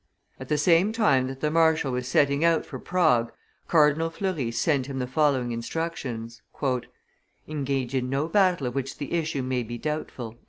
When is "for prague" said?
2.65-3.31